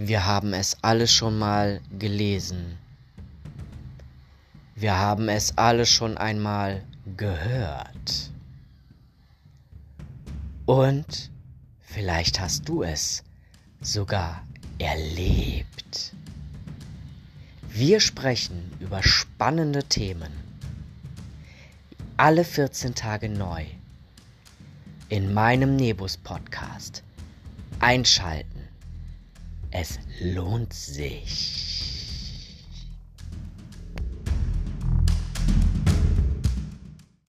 [0.00, 2.78] Wir haben es alle schon mal gelesen.
[4.76, 6.84] Wir haben es alle schon einmal
[7.16, 8.30] gehört.
[10.66, 11.32] Und
[11.80, 13.24] vielleicht hast du es
[13.80, 14.44] sogar
[14.78, 16.12] erlebt.
[17.68, 20.30] Wir sprechen über spannende Themen.
[22.16, 23.66] Alle 14 Tage neu.
[25.08, 27.02] In meinem Nebus Podcast.
[27.80, 28.57] Einschalten.
[29.70, 31.77] Es lohnt sich.